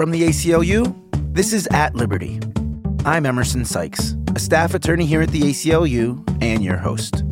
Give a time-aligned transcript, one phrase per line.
[0.00, 0.96] From the ACLU,
[1.34, 2.40] this is At Liberty.
[3.04, 7.22] I'm Emerson Sykes, a staff attorney here at the ACLU and your host.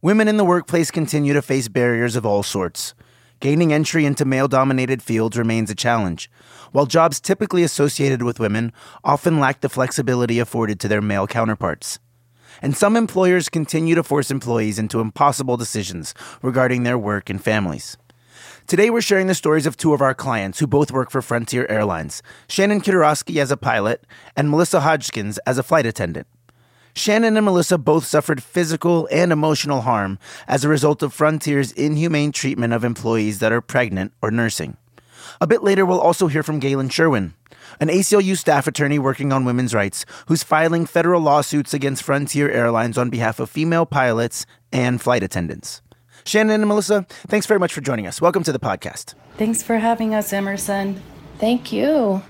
[0.00, 2.94] Women in the workplace continue to face barriers of all sorts.
[3.40, 6.30] Gaining entry into male dominated fields remains a challenge,
[6.70, 8.72] while jobs typically associated with women
[9.04, 11.98] often lack the flexibility afforded to their male counterparts
[12.62, 17.98] and some employers continue to force employees into impossible decisions regarding their work and families.
[18.66, 21.66] Today, we're sharing the stories of two of our clients who both work for Frontier
[21.68, 26.26] Airlines Shannon Kiedrowski as a pilot and Melissa Hodgkins as a flight attendant.
[26.94, 32.32] Shannon and Melissa both suffered physical and emotional harm as a result of Frontier's inhumane
[32.32, 34.76] treatment of employees that are pregnant or nursing.
[35.40, 37.34] A bit later, we'll also hear from Galen Sherwin,
[37.80, 42.98] an ACLU staff attorney working on women's rights, who's filing federal lawsuits against Frontier Airlines
[42.98, 45.82] on behalf of female pilots and flight attendants.
[46.24, 48.20] Shannon and Melissa, thanks very much for joining us.
[48.20, 49.14] Welcome to the podcast.
[49.38, 51.02] Thanks for having us, Emerson.
[51.38, 52.22] Thank you.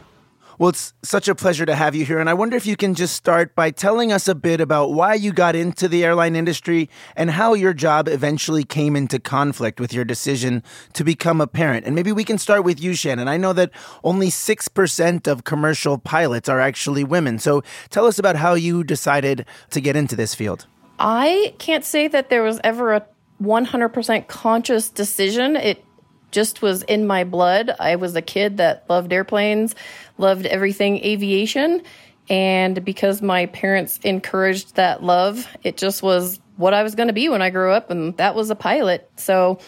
[0.58, 2.18] Well, it's such a pleasure to have you here.
[2.18, 5.14] And I wonder if you can just start by telling us a bit about why
[5.14, 9.92] you got into the airline industry and how your job eventually came into conflict with
[9.92, 11.86] your decision to become a parent.
[11.86, 13.28] And maybe we can start with you, Shannon.
[13.28, 13.70] I know that
[14.04, 17.38] only 6% of commercial pilots are actually women.
[17.38, 20.66] So tell us about how you decided to get into this field.
[20.98, 23.06] I can't say that there was ever a
[23.42, 25.56] 100% conscious decision.
[25.56, 25.84] It
[26.32, 27.70] just was in my blood.
[27.78, 29.74] I was a kid that loved airplanes,
[30.18, 31.82] loved everything aviation.
[32.28, 37.12] And because my parents encouraged that love, it just was what I was going to
[37.12, 39.10] be when I grew up, and that was a pilot.
[39.16, 39.58] So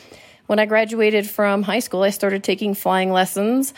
[0.46, 3.74] when I graduated from high school, I started taking flying lessons.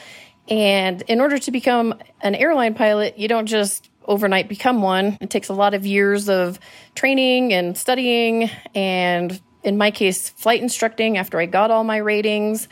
[0.48, 5.18] And in order to become an airline pilot, you don't just overnight become one.
[5.20, 6.60] It takes a lot of years of
[6.94, 12.68] training and studying and in my case, flight instructing after I got all my ratings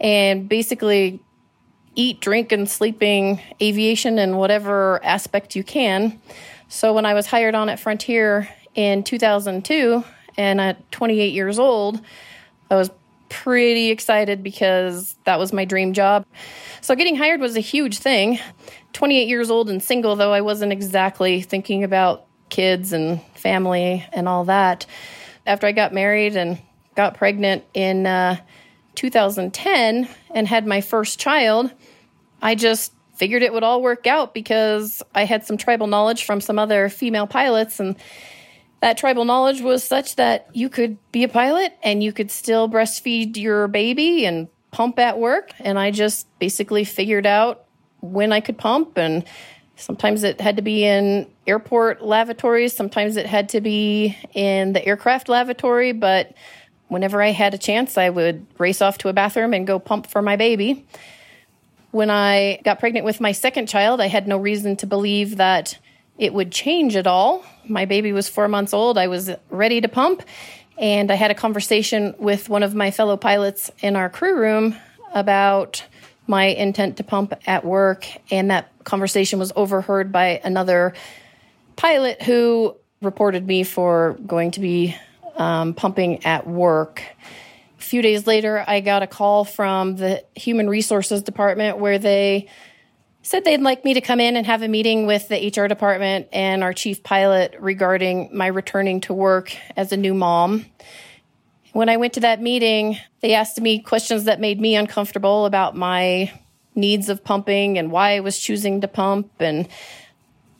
[0.00, 1.20] and basically
[1.94, 6.18] eat, drink, and sleeping aviation in whatever aspect you can.
[6.68, 10.02] So when I was hired on at Frontier in 2002
[10.38, 12.00] and at 28 years old,
[12.70, 12.90] I was
[13.28, 16.24] pretty excited because that was my dream job.
[16.80, 18.38] So getting hired was a huge thing.
[18.94, 24.28] 28 years old and single, though I wasn't exactly thinking about kids and family and
[24.28, 24.86] all that
[25.46, 26.60] after I got married and
[26.94, 28.36] got pregnant in uh,
[28.94, 31.72] 2010 and had my first child,
[32.40, 36.40] I just figured it would all work out because I had some tribal knowledge from
[36.40, 37.96] some other female pilots and
[38.80, 42.68] that tribal knowledge was such that you could be a pilot and you could still
[42.68, 47.64] breastfeed your baby and pump at work and I just basically figured out
[48.00, 49.24] when I could pump and
[49.82, 54.86] Sometimes it had to be in airport lavatories, sometimes it had to be in the
[54.86, 56.34] aircraft lavatory, but
[56.86, 60.06] whenever I had a chance, I would race off to a bathroom and go pump
[60.06, 60.86] for my baby.
[61.90, 65.76] When I got pregnant with my second child, I had no reason to believe that
[66.16, 67.44] it would change at all.
[67.66, 68.96] My baby was four months old.
[68.96, 70.22] I was ready to pump.
[70.78, 74.76] And I had a conversation with one of my fellow pilots in our crew room
[75.12, 75.84] about
[76.32, 78.06] my intent to pump at work.
[78.30, 80.94] And that conversation was overheard by another
[81.76, 84.96] pilot who reported me for going to be
[85.36, 87.02] um, pumping at work.
[87.78, 92.48] A few days later, I got a call from the Human Resources Department where they
[93.20, 96.28] said they'd like me to come in and have a meeting with the HR department
[96.32, 100.64] and our chief pilot regarding my returning to work as a new mom.
[101.72, 105.74] When I went to that meeting, they asked me questions that made me uncomfortable about
[105.74, 106.30] my
[106.74, 109.30] needs of pumping and why I was choosing to pump.
[109.40, 109.68] And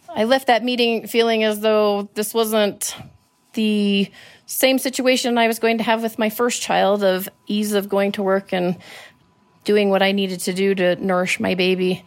[0.08, 2.94] I left that meeting feeling as though this wasn't
[3.54, 4.10] the
[4.46, 8.12] same situation I was going to have with my first child of ease of going
[8.12, 8.76] to work and
[9.64, 12.04] doing what I needed to do to nourish my baby.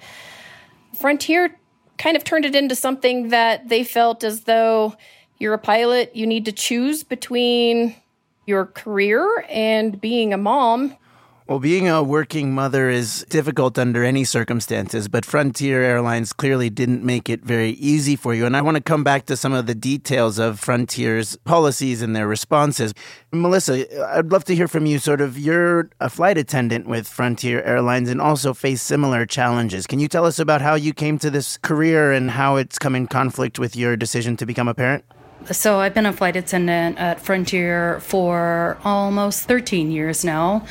[0.93, 1.55] Frontier
[1.97, 4.95] kind of turned it into something that they felt as though
[5.37, 7.95] you're a pilot, you need to choose between
[8.45, 10.95] your career and being a mom.
[11.47, 17.03] Well, being a working mother is difficult under any circumstances, but Frontier Airlines clearly didn't
[17.03, 18.47] make it very easy for you.
[18.47, 22.15] And I want to come back to some of the details of Frontier's policies and
[22.15, 22.95] their responses.
[23.31, 23.85] Melissa,
[24.17, 24.97] I'd love to hear from you.
[24.97, 29.85] Sort of, you're a flight attendant with Frontier Airlines and also face similar challenges.
[29.85, 32.95] Can you tell us about how you came to this career and how it's come
[32.95, 35.05] in conflict with your decision to become a parent?
[35.51, 40.65] So I've been a flight attendant at Frontier for almost 13 years now.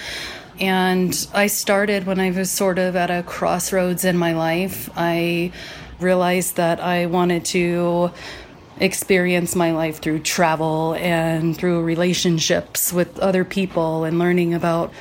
[0.59, 4.91] And I started when I was sort of at a crossroads in my life.
[4.97, 5.53] I
[6.00, 8.11] realized that I wanted to
[8.81, 14.93] experience my life through travel and through relationships with other people and learning about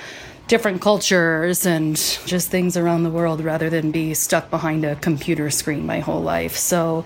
[0.47, 1.95] different cultures and
[2.27, 6.21] just things around the world rather than be stuck behind a computer screen my whole
[6.21, 6.55] life.
[6.55, 7.05] So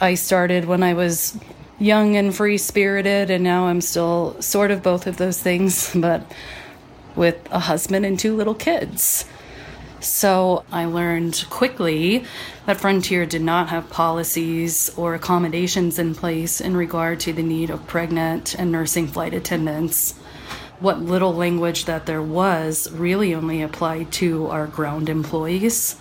[0.00, 1.36] I started when I was
[1.80, 6.30] young and free spirited, and now I'm still sort of both of those things, but
[7.16, 9.24] with a husband and two little kids.
[10.00, 12.24] So I learned quickly
[12.64, 17.68] that Frontier did not have policies or accommodations in place in regard to the need
[17.68, 20.12] of pregnant and nursing flight attendants.
[20.78, 25.96] What little language that there was really only applied to our ground employees.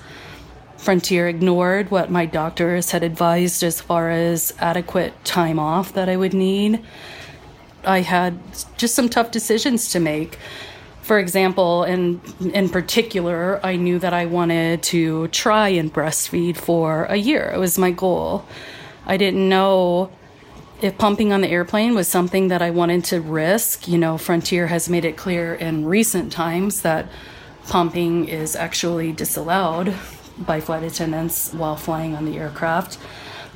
[0.80, 6.16] Frontier ignored what my doctors had advised as far as adequate time off that I
[6.16, 6.84] would need.
[7.84, 8.40] I had
[8.78, 10.38] just some tough decisions to make
[11.10, 12.22] for example, in
[12.54, 17.52] in particular, I knew that I wanted to try and breastfeed for a year.
[17.52, 18.46] It was my goal.
[19.08, 20.12] I didn't know
[20.84, 23.88] if pumping on the airplane was something that I wanted to risk.
[23.88, 27.10] You know, Frontier has made it clear in recent times that
[27.66, 29.96] pumping is actually disallowed
[30.40, 32.98] by flight attendants while flying on the aircraft.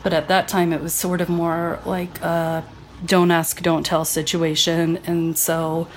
[0.04, 2.64] But at that time, it was sort of more like a
[3.06, 4.98] don't ask, don't tell situation.
[5.06, 5.88] And so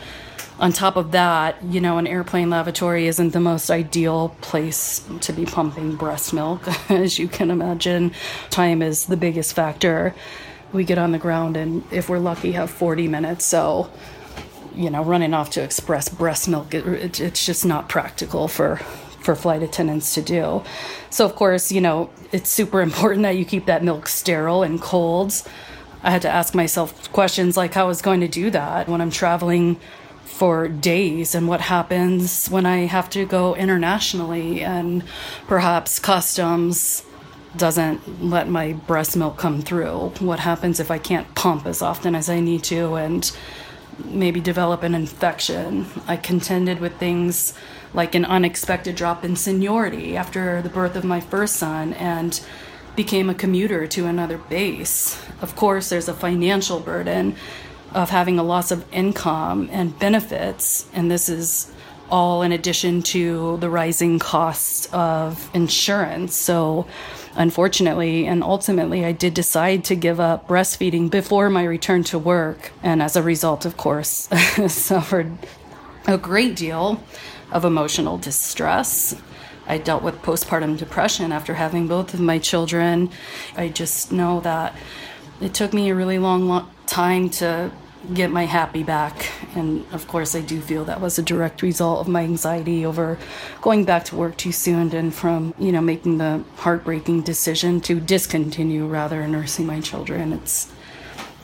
[0.59, 5.33] on top of that, you know, an airplane lavatory isn't the most ideal place to
[5.33, 8.13] be pumping breast milk, as you can imagine.
[8.51, 10.15] Time is the biggest factor.
[10.73, 13.45] We get on the ground, and if we're lucky, have 40 minutes.
[13.45, 13.91] So,
[14.75, 18.81] you know, running off to express breast milk, it, it's just not practical for
[19.27, 20.63] for flight attendants to do.
[21.11, 24.81] So, of course, you know, it's super important that you keep that milk sterile and
[24.81, 25.43] cold.
[26.03, 29.01] I had to ask myself questions like how I was going to do that when
[29.01, 29.79] I'm traveling
[30.25, 35.03] for days and what happens when I have to go internationally and
[35.49, 37.03] perhaps customs
[37.57, 40.13] doesn't let my breast milk come through.
[40.21, 43.33] What happens if I can't pump as often as I need to and
[44.05, 45.87] maybe develop an infection?
[46.07, 47.55] I contended with things
[47.95, 52.41] like an unexpected drop in seniority after the birth of my first son and
[52.97, 55.23] became a commuter to another base.
[55.41, 57.37] Of course, there's a financial burden
[57.93, 60.87] of having a loss of income and benefits.
[60.93, 61.73] And this is
[62.11, 66.35] all in addition to the rising costs of insurance.
[66.35, 66.87] So,
[67.35, 72.73] unfortunately and ultimately, I did decide to give up breastfeeding before my return to work.
[72.83, 74.29] And as a result, of course,
[74.69, 75.37] suffered
[76.07, 77.03] a great deal
[77.51, 79.15] of emotional distress.
[79.67, 83.11] I dealt with postpartum depression after having both of my children.
[83.57, 84.77] I just know that
[85.41, 87.73] it took me a really long, long time to
[88.15, 89.31] get my happy back.
[89.57, 93.19] And of course, I do feel that was a direct result of my anxiety over
[93.61, 97.99] going back to work too soon and from, you know, making the heartbreaking decision to
[97.99, 100.33] discontinue rather nursing my children.
[100.33, 100.73] It's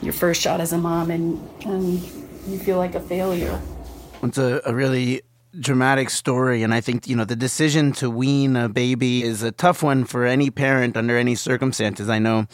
[0.01, 2.01] your first shot as a mom and, and
[2.47, 3.59] you feel like a failure.
[4.23, 5.21] It's a, a really
[5.59, 9.51] dramatic story and i think you know the decision to wean a baby is a
[9.51, 12.09] tough one for any parent under any circumstances.
[12.09, 12.47] I know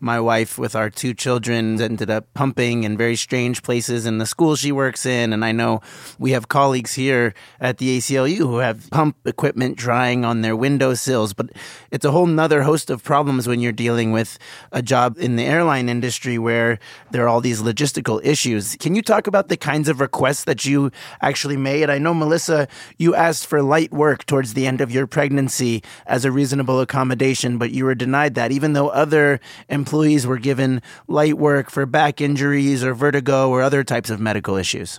[0.00, 4.26] my wife with our two children ended up pumping in very strange places in the
[4.26, 5.32] school she works in.
[5.32, 5.80] And I know
[6.18, 11.32] we have colleagues here at the ACLU who have pump equipment drying on their windowsills.
[11.32, 11.50] But
[11.90, 14.38] it's a whole nother host of problems when you're dealing with
[14.70, 16.78] a job in the airline industry where
[17.10, 18.76] there are all these logistical issues.
[18.76, 20.90] Can you talk about the kinds of requests that you
[21.22, 21.88] actually made?
[21.88, 26.24] I know, Melissa, you asked for light work towards the end of your pregnancy as
[26.24, 30.82] a reasonable accommodation, but you were denied that, even though other employees employees were given
[31.06, 34.98] light work for back injuries or vertigo or other types of medical issues.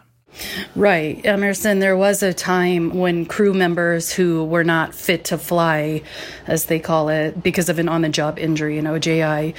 [0.77, 1.25] Right.
[1.25, 6.03] Emerson, there was a time when crew members who were not fit to fly,
[6.45, 9.53] as they call it, because of an on the job injury, an OJI,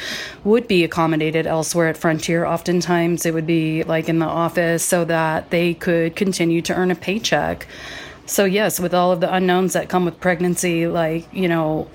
[0.45, 2.47] would be accommodated elsewhere at Frontier.
[2.47, 6.91] Oftentimes it would be like in the office so that they could continue to earn
[6.91, 7.67] a paycheck.
[8.25, 11.89] So, yes, with all of the unknowns that come with pregnancy, like, you know,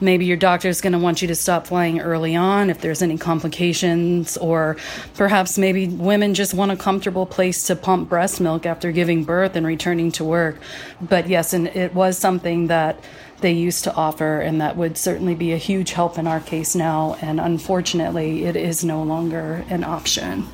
[0.00, 3.02] Maybe your doctor is going to want you to stop flying early on if there's
[3.02, 4.76] any complications, or
[5.14, 9.56] perhaps maybe women just want a comfortable place to pump breast milk after giving birth
[9.56, 10.58] and returning to work.
[11.00, 13.02] But yes, and it was something that
[13.40, 16.74] they used to offer, and that would certainly be a huge help in our case
[16.74, 17.16] now.
[17.20, 20.46] And unfortunately, it is no longer an option.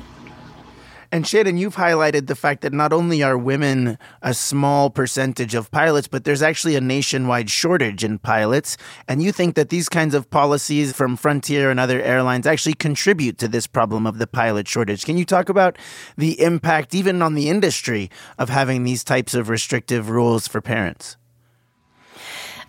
[1.15, 5.71] And Shannon, you've highlighted the fact that not only are women a small percentage of
[5.71, 8.75] pilots, but there's actually a nationwide shortage in pilots.
[9.07, 13.37] And you think that these kinds of policies from Frontier and other airlines actually contribute
[13.37, 15.05] to this problem of the pilot shortage.
[15.05, 15.77] Can you talk about
[16.17, 21.15] the impact, even on the industry, of having these types of restrictive rules for parents?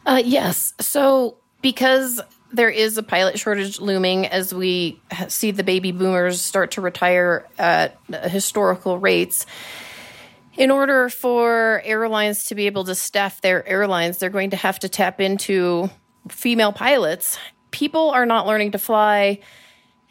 [0.06, 0.72] Uh, yes.
[0.78, 2.20] So, because
[2.52, 7.46] there is a pilot shortage looming as we see the baby boomers start to retire
[7.58, 9.46] at historical rates.
[10.56, 14.78] In order for airlines to be able to staff their airlines, they're going to have
[14.80, 15.90] to tap into
[16.28, 17.38] female pilots.
[17.70, 19.40] People are not learning to fly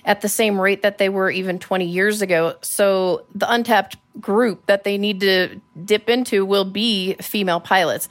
[0.06, 2.56] at the same rate that they were even 20 years ago.
[2.62, 8.08] So the untapped group that they need to dip into will be female pilots.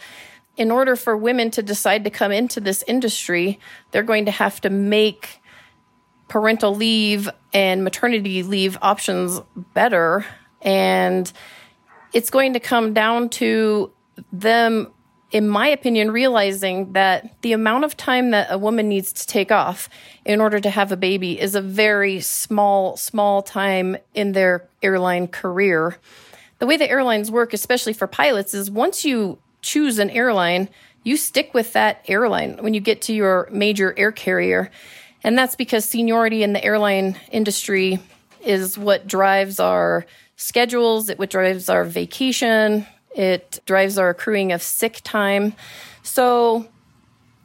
[0.56, 3.58] In order for women to decide to come into this industry,
[3.90, 5.40] they're going to have to make
[6.28, 9.40] parental leave and maternity leave options
[9.74, 10.24] better.
[10.62, 11.30] And
[12.12, 13.92] it's going to come down to
[14.32, 14.92] them
[15.34, 19.50] in my opinion, realizing that the amount of time that a woman needs to take
[19.50, 19.88] off
[20.24, 25.26] in order to have a baby is a very small, small time in their airline
[25.26, 25.98] career.
[26.60, 30.68] The way the airlines work, especially for pilots, is once you choose an airline,
[31.02, 34.70] you stick with that airline when you get to your major air carrier.
[35.22, 37.98] And that's because seniority in the airline industry
[38.42, 40.06] is what drives our
[40.36, 45.54] schedules, it what drives our vacation, it drives our accruing of sick time.
[46.02, 46.66] So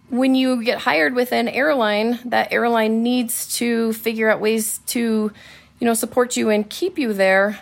[0.10, 5.32] when you get hired with an airline, that airline needs to figure out ways to,
[5.80, 7.60] you know, support you and keep you there.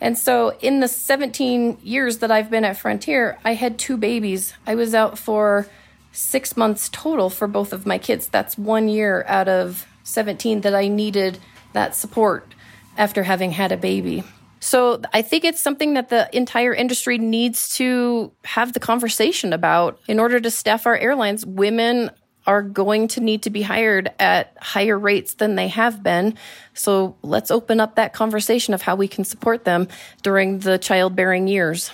[0.00, 4.54] And so in the 17 years that I've been at Frontier, I had two babies.
[4.66, 5.66] I was out for
[6.12, 8.28] 6 months total for both of my kids.
[8.28, 11.38] That's 1 year out of 17 that I needed
[11.72, 12.54] that support
[12.96, 14.22] after having had a baby.
[14.60, 20.00] So I think it's something that the entire industry needs to have the conversation about.
[20.08, 22.10] In order to staff our airlines, women
[22.46, 26.36] are going to need to be hired at higher rates than they have been.
[26.74, 29.88] So let's open up that conversation of how we can support them
[30.22, 31.90] during the childbearing years.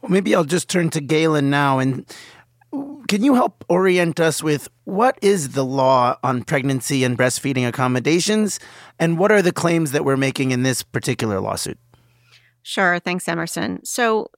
[0.00, 1.78] Well, maybe I'll just turn to Galen now.
[1.78, 2.04] And
[3.08, 8.58] can you help orient us with what is the law on pregnancy and breastfeeding accommodations,
[8.98, 11.78] and what are the claims that we're making in this particular lawsuit?
[12.62, 12.98] Sure.
[12.98, 13.84] Thanks, Emerson.
[13.84, 14.30] So,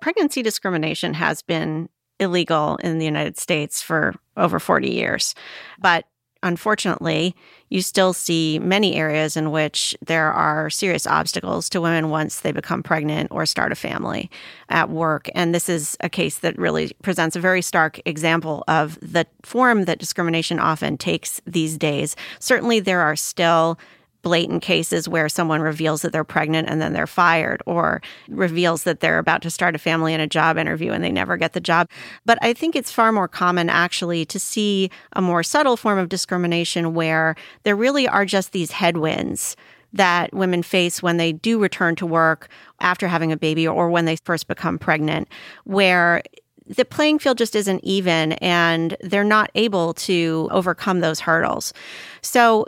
[0.00, 1.88] pregnancy discrimination has been
[2.20, 5.34] illegal in the United States for over 40 years.
[5.78, 6.04] But
[6.42, 7.34] unfortunately,
[7.68, 12.52] you still see many areas in which there are serious obstacles to women once they
[12.52, 14.30] become pregnant or start a family
[14.68, 15.28] at work.
[15.34, 19.84] And this is a case that really presents a very stark example of the form
[19.84, 22.14] that discrimination often takes these days.
[22.38, 23.78] Certainly, there are still
[24.28, 29.00] blatant cases where someone reveals that they're pregnant and then they're fired or reveals that
[29.00, 31.60] they're about to start a family in a job interview and they never get the
[31.60, 31.88] job.
[32.26, 36.10] But I think it's far more common actually to see a more subtle form of
[36.10, 39.56] discrimination where there really are just these headwinds
[39.94, 42.48] that women face when they do return to work
[42.80, 45.26] after having a baby or when they first become pregnant,
[45.64, 46.22] where
[46.66, 51.72] the playing field just isn't even and they're not able to overcome those hurdles.
[52.20, 52.66] So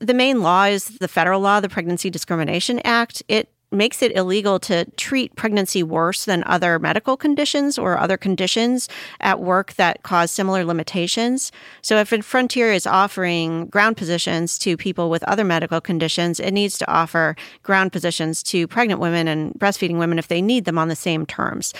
[0.00, 3.22] the main law is the federal law, the Pregnancy Discrimination Act.
[3.28, 8.88] It makes it illegal to treat pregnancy worse than other medical conditions or other conditions
[9.20, 11.50] at work that cause similar limitations.
[11.80, 16.52] So if a Frontier is offering ground positions to people with other medical conditions, it
[16.52, 20.78] needs to offer ground positions to pregnant women and breastfeeding women if they need them
[20.78, 21.72] on the same terms.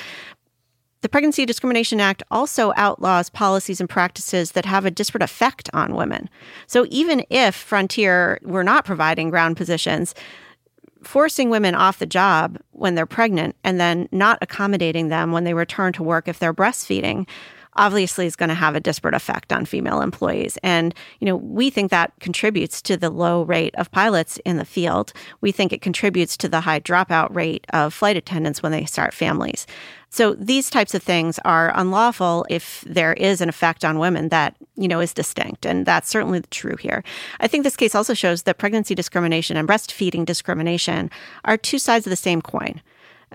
[1.03, 5.97] The Pregnancy Discrimination Act also outlaws policies and practices that have a disparate effect on
[5.97, 6.31] women.
[6.69, 10.15] So even if Frontier were not providing ground positions,
[11.03, 15.55] forcing women off the job when they're pregnant and then not accommodating them when they
[15.55, 17.27] return to work if they're breastfeeding
[17.75, 20.59] obviously is going to have a disparate effect on female employees.
[20.63, 24.65] And, you know, we think that contributes to the low rate of pilots in the
[24.65, 25.13] field.
[25.41, 29.15] We think it contributes to the high dropout rate of flight attendants when they start
[29.15, 29.67] families.
[30.11, 34.55] So these types of things are unlawful if there is an effect on women that,
[34.77, 35.65] you know, is distinct.
[35.65, 37.03] And that's certainly true here.
[37.41, 41.11] I think this case also shows that pregnancy discrimination and breastfeeding discrimination
[41.47, 42.83] are two sides of the same coin.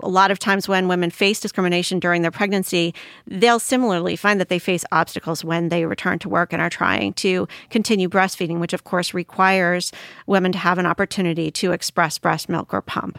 [0.02, 2.94] A lot of times when women face discrimination during their pregnancy,
[3.26, 7.12] they'll similarly find that they face obstacles when they return to work and are trying
[7.14, 9.92] to continue breastfeeding, which of course requires
[10.26, 13.18] women to have an opportunity to express breast milk or pump.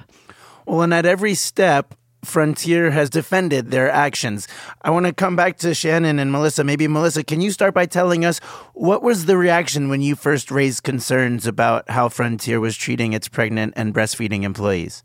[0.65, 4.47] Well, and at every step, Frontier has defended their actions.
[4.81, 6.63] I want to come back to Shannon and Melissa.
[6.63, 8.39] Maybe, Melissa, can you start by telling us
[8.73, 13.27] what was the reaction when you first raised concerns about how Frontier was treating its
[13.27, 15.03] pregnant and breastfeeding employees?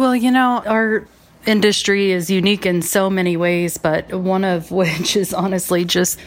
[0.00, 1.06] Well, you know, our
[1.44, 6.18] industry is unique in so many ways, but one of which is honestly just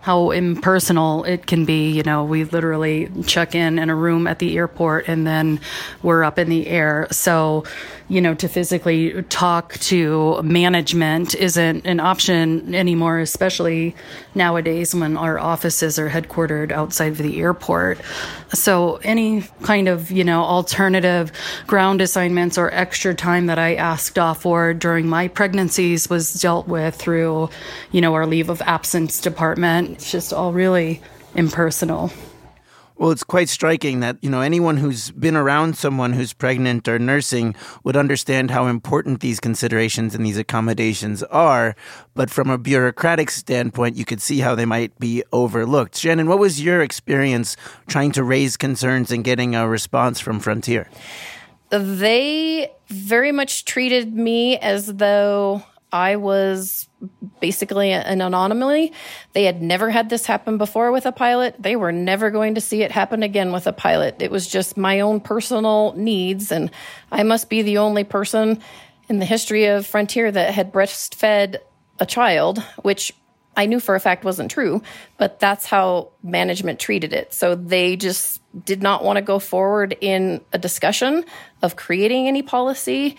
[0.00, 1.92] how impersonal it can be.
[1.92, 5.60] You know, we literally check in in a room at the airport and then
[6.02, 7.06] we're up in the air.
[7.12, 7.62] So,
[8.10, 13.94] you know, to physically talk to management isn't an option anymore, especially
[14.34, 18.00] nowadays when our offices are headquartered outside of the airport.
[18.52, 21.30] So, any kind of, you know, alternative
[21.68, 26.66] ground assignments or extra time that I asked off for during my pregnancies was dealt
[26.66, 27.48] with through,
[27.92, 29.90] you know, our leave of absence department.
[29.90, 31.00] It's just all really
[31.36, 32.10] impersonal.
[33.00, 36.98] Well, it's quite striking that, you know, anyone who's been around someone who's pregnant or
[36.98, 41.74] nursing would understand how important these considerations and these accommodations are.
[42.14, 45.96] But from a bureaucratic standpoint, you could see how they might be overlooked.
[45.96, 47.56] Shannon, what was your experience
[47.88, 50.86] trying to raise concerns and getting a response from Frontier?
[51.70, 56.88] They very much treated me as though I was
[57.40, 58.92] basically an anomaly.
[59.32, 61.56] They had never had this happen before with a pilot.
[61.58, 64.20] They were never going to see it happen again with a pilot.
[64.20, 66.70] It was just my own personal needs, and
[67.10, 68.60] I must be the only person
[69.08, 71.56] in the history of Frontier that had breastfed
[71.98, 73.12] a child, which
[73.56, 74.82] I knew for a fact wasn't true,
[75.18, 77.34] but that's how management treated it.
[77.34, 81.24] So they just did not want to go forward in a discussion
[81.60, 83.16] of creating any policy.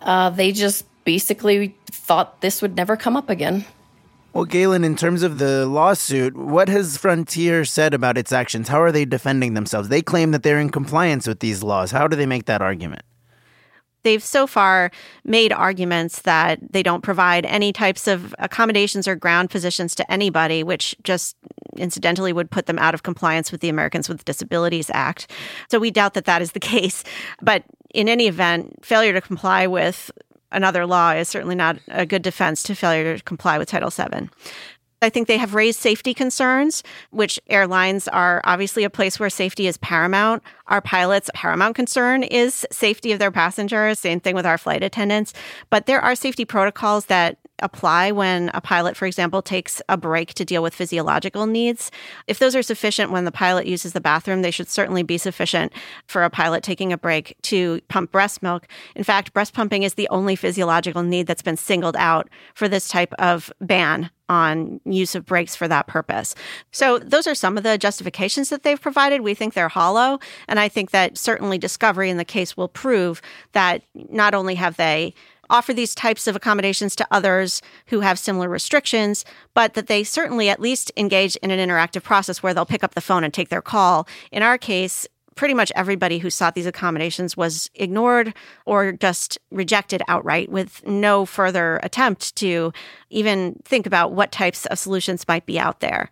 [0.00, 3.64] Uh, they just basically thought this would never come up again.
[4.32, 8.68] Well, Galen, in terms of the lawsuit, what has Frontier said about its actions?
[8.68, 9.88] How are they defending themselves?
[9.88, 11.90] They claim that they're in compliance with these laws.
[11.90, 13.02] How do they make that argument?
[14.02, 14.92] They've so far
[15.24, 20.62] made arguments that they don't provide any types of accommodations or ground positions to anybody,
[20.62, 21.36] which just
[21.76, 25.30] incidentally would put them out of compliance with the Americans with Disabilities Act.
[25.70, 27.04] So we doubt that that is the case.
[27.42, 30.10] But in any event, failure to comply with
[30.52, 34.28] another law is certainly not a good defense to failure to comply with Title VII.
[35.02, 39.66] I think they have raised safety concerns, which airlines are obviously a place where safety
[39.66, 40.42] is paramount.
[40.66, 43.98] Our pilots' paramount concern is safety of their passengers.
[43.98, 45.32] Same thing with our flight attendants.
[45.70, 50.34] But there are safety protocols that apply when a pilot, for example, takes a break
[50.34, 51.90] to deal with physiological needs.
[52.26, 55.72] If those are sufficient when the pilot uses the bathroom, they should certainly be sufficient
[56.06, 58.66] for a pilot taking a break to pump breast milk.
[58.94, 62.88] In fact, breast pumping is the only physiological need that's been singled out for this
[62.88, 66.34] type of ban on use of breaks for that purpose.
[66.70, 69.22] So, those are some of the justifications that they've provided.
[69.22, 70.20] We think they're hollow.
[70.46, 73.20] And I think that certainly discovery in the case will prove
[73.52, 75.14] that not only have they
[75.50, 80.48] offer these types of accommodations to others who have similar restrictions, but that they certainly
[80.48, 83.48] at least engage in an interactive process where they'll pick up the phone and take
[83.48, 84.06] their call.
[84.32, 88.34] In our case, pretty much everybody who sought these accommodations was ignored
[88.66, 92.72] or just rejected outright with no further attempt to
[93.08, 96.10] even think about what types of solutions might be out there.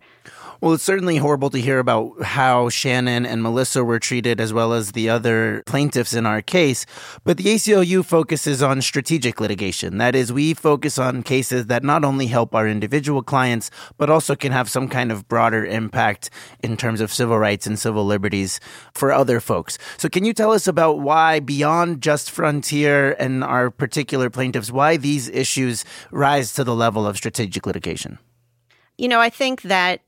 [0.61, 4.73] Well, it's certainly horrible to hear about how Shannon and Melissa were treated, as well
[4.73, 6.85] as the other plaintiffs in our case.
[7.23, 9.99] But the ACLU focuses on strategic litigation.
[9.99, 14.35] That is, we focus on cases that not only help our individual clients, but also
[14.35, 16.29] can have some kind of broader impact
[16.61, 18.59] in terms of civil rights and civil liberties
[18.93, 19.77] for other folks.
[19.95, 24.97] So, can you tell us about why, beyond just Frontier and our particular plaintiffs, why
[24.97, 28.19] these issues rise to the level of strategic litigation?
[28.97, 30.01] You know, I think that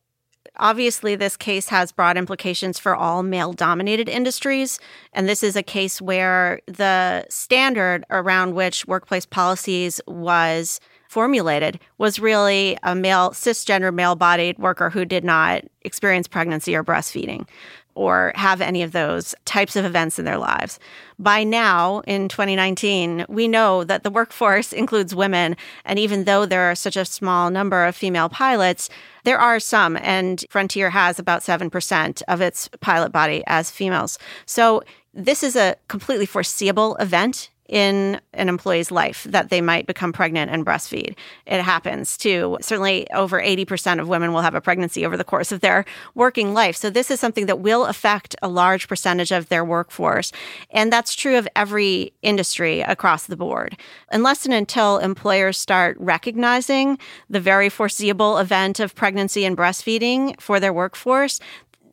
[0.62, 4.80] Obviously, this case has broad implications for all male dominated industries.
[5.12, 12.20] And this is a case where the standard around which workplace policies was formulated was
[12.20, 17.48] really a male, cisgender, male bodied worker who did not experience pregnancy or breastfeeding
[17.96, 20.80] or have any of those types of events in their lives.
[21.20, 25.56] By now, in 2019, we know that the workforce includes women.
[25.86, 28.90] And even though there are such a small number of female pilots,
[29.24, 34.18] there are some, and Frontier has about 7% of its pilot body as females.
[34.48, 34.82] So
[35.14, 40.52] this is a completely foreseeable event in an employee's life that they might become pregnant
[40.52, 41.16] and breastfeed.
[41.48, 42.58] It happens too.
[42.62, 46.54] Certainly, over 80% of women will have a pregnancy over the course of their working
[46.54, 46.76] life.
[46.76, 50.34] So, this is something that will affect a large percentage of their workforce.
[50.70, 53.78] And that's true of every industry across the board.
[54.12, 60.60] Unless and until employers start recognizing the very foreseeable event of pregnancy and breastfeeding for
[60.60, 61.40] their workforce,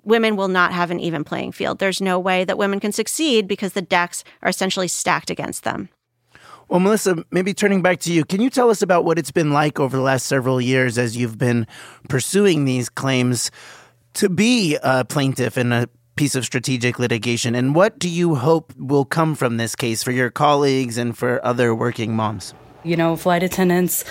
[0.09, 1.79] women will not have an even playing field.
[1.79, 5.91] There's no way that women can succeed because the decks are essentially stacked against them.
[6.69, 9.53] Well, Melissa, maybe turning back to you, can you tell us about what it's been
[9.53, 11.67] like over the last several years as you've been
[12.09, 13.51] pursuing these claims
[14.15, 17.55] to be a plaintiff in a piece of strategic litigation?
[17.55, 21.45] And what do you hope will come from this case for your colleagues and for
[21.45, 22.53] other working moms?
[22.89, 24.03] You know, flight attendants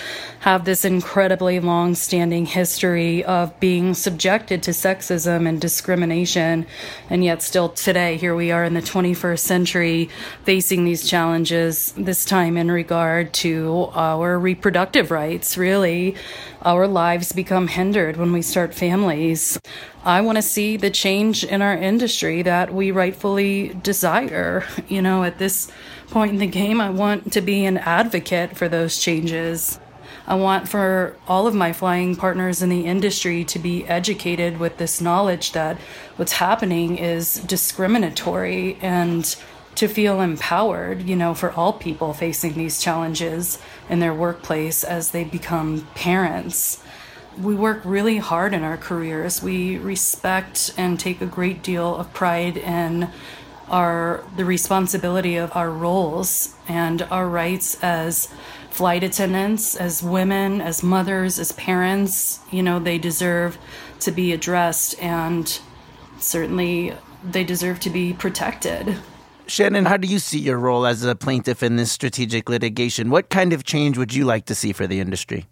[0.41, 6.67] have this incredibly long standing history of being subjected to sexism and discrimination.
[7.09, 10.09] And yet, still today, here we are in the 21st century
[10.43, 16.15] facing these challenges, this time in regard to our reproductive rights, really.
[16.61, 19.59] Our lives become hindered when we start families.
[20.07, 24.63] I want to see the change in our industry that we rightfully desire.
[24.87, 25.69] You know, at this
[26.11, 29.81] point in the game, I want to be an advocate for those changes.
[30.25, 34.77] I want for all of my flying partners in the industry to be educated with
[34.77, 35.77] this knowledge that
[36.15, 39.35] what's happening is discriminatory and
[39.75, 45.11] to feel empowered, you know, for all people facing these challenges in their workplace as
[45.11, 46.81] they become parents.
[47.41, 49.41] We work really hard in our careers.
[49.43, 53.09] We respect and take a great deal of pride in
[53.69, 58.29] our the responsibility of our roles and our rights as
[58.69, 62.39] flight attendants, as women, as mothers, as parents.
[62.51, 63.57] You know, they deserve
[64.01, 65.59] to be addressed and
[66.19, 68.97] certainly they deserve to be protected.
[69.47, 73.09] Shannon, how do you see your role as a plaintiff in this strategic litigation?
[73.09, 75.45] What kind of change would you like to see for the industry?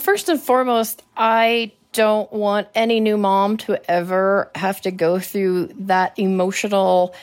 [0.00, 5.66] First and foremost, I don't want any new mom to ever have to go through
[5.80, 7.14] that emotional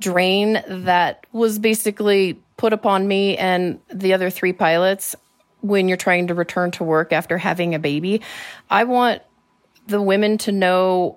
[0.00, 5.16] drain that was basically put upon me and the other three pilots
[5.62, 8.20] when you're trying to return to work after having a baby.
[8.68, 9.22] I want
[9.86, 11.16] the women to know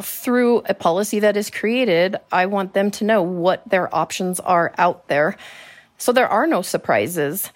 [0.00, 4.74] through a policy that is created, I want them to know what their options are
[4.76, 5.36] out there.
[5.98, 7.50] So there are no surprises.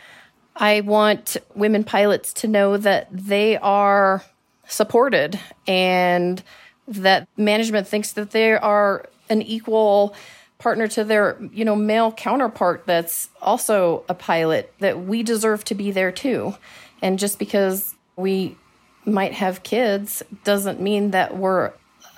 [0.57, 4.25] I want women pilots to know that they are
[4.69, 5.39] supported
[5.69, 6.43] and
[6.89, 10.15] that management thinks that they are an equal
[10.59, 15.75] partner to their you know male counterpart that's also a pilot that we deserve to
[15.75, 16.55] be there too.
[17.03, 18.57] And just because we
[19.05, 21.73] might have kids doesn't mean that we're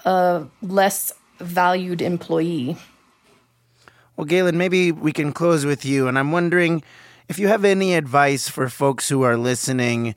[0.05, 2.77] a less valued employee.
[4.16, 6.83] Well galen maybe we can close with you and i'm wondering
[7.29, 10.14] if you have any advice for folks who are listening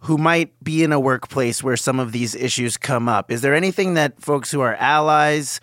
[0.00, 3.32] who might be in a workplace where some of these issues come up.
[3.32, 5.60] Is there anything that folks who are allies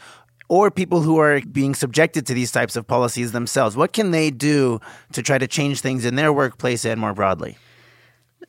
[0.47, 4.29] or people who are being subjected to these types of policies themselves, what can they
[4.29, 4.79] do
[5.13, 7.58] to try to change things in their workplace and more broadly?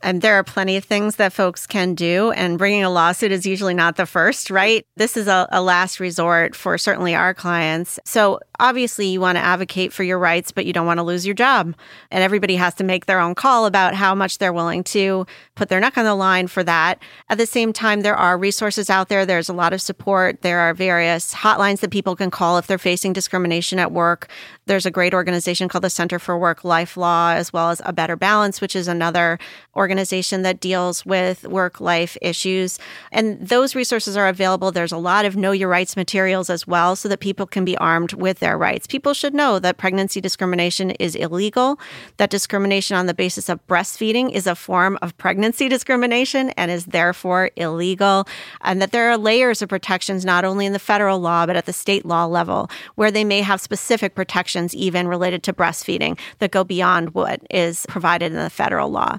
[0.03, 3.47] And there are plenty of things that folks can do, and bringing a lawsuit is
[3.47, 4.87] usually not the first, right?
[4.97, 7.99] This is a, a, last resort for certainly our clients.
[8.05, 11.27] So, obviously, you want to advocate for your rights, but you don't want to lose
[11.27, 11.75] your job.
[12.11, 15.69] And everybody has to make their own call about how much they're willing to put
[15.69, 17.01] their neck on the line for that.
[17.29, 20.43] At the same time, there are resources out there, there's a lot of support.
[20.43, 24.29] There are various hotlines that people can call if they're facing discrimination at work.
[24.67, 27.93] There's a great organization called the Center for Work Life Law, as well as A
[27.93, 29.39] Better Balance, which is another
[29.75, 32.79] organization that deals with work life issues.
[33.13, 34.73] And those resources are available.
[34.73, 37.77] There's a lot of Know Your Rights materials as well, so that people can be
[37.79, 38.87] armed with their rights.
[38.87, 41.79] People should know that pregnancy discrimination is illegal,
[42.17, 46.87] that discrimination on the basis of breastfeeding is a form of pregnancy discrimination and is
[46.87, 48.27] therefore illegal,
[48.63, 51.67] and that there are layers of protections not only in the federal law, but at
[51.67, 56.51] the state law level, where they may have specific protections even related to breastfeeding that
[56.51, 59.19] go beyond what is provided in the federal law.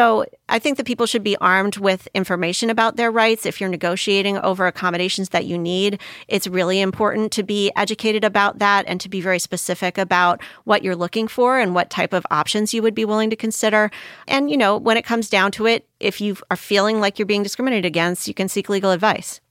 [0.00, 3.44] So I think that people should be armed with information about their rights.
[3.44, 8.60] If you're negotiating over accommodations that you need, it's really important to be educated about
[8.60, 12.24] that and to be very specific about what you're looking for and what type of
[12.30, 13.90] options you would be willing to consider.
[14.26, 17.26] And, you know, when it comes down to it, if you are feeling like you're
[17.26, 19.42] being discriminated against, you can seek legal advice.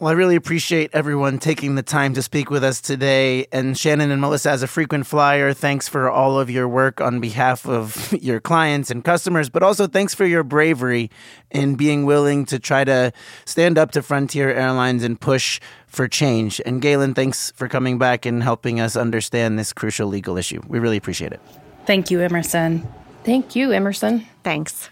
[0.00, 3.46] Well, I really appreciate everyone taking the time to speak with us today.
[3.52, 7.20] And Shannon and Melissa, as a frequent flyer, thanks for all of your work on
[7.20, 11.10] behalf of your clients and customers, but also thanks for your bravery
[11.52, 13.12] in being willing to try to
[13.44, 16.60] stand up to Frontier Airlines and push for change.
[16.66, 20.60] And Galen, thanks for coming back and helping us understand this crucial legal issue.
[20.66, 21.40] We really appreciate it.
[21.86, 22.86] Thank you, Emerson.
[23.22, 24.26] Thank you, Emerson.
[24.42, 24.90] Thanks.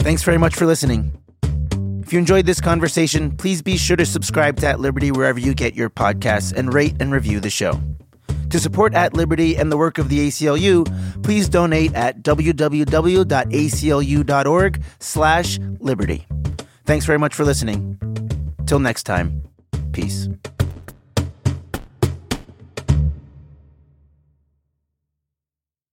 [0.00, 1.23] Thanks very much for listening.
[2.04, 5.54] If you enjoyed this conversation, please be sure to subscribe to At Liberty wherever you
[5.54, 7.80] get your podcasts and rate and review the show.
[8.50, 10.84] To support At Liberty and the work of the ACLU,
[11.22, 13.22] please donate at www.aclu.org
[14.98, 16.26] slash liberty.
[16.84, 17.98] Thanks very much for listening.
[18.66, 19.42] Till next time,
[19.92, 20.28] peace.